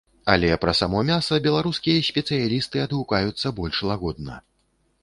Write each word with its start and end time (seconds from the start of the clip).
Але 0.35 0.47
пра 0.63 0.71
само 0.79 1.03
мяса 1.09 1.39
беларускія 1.47 2.07
спецыялісты 2.09 2.83
адгукаюцца 2.87 3.47
больш 3.61 3.77
лагодна. 3.93 4.45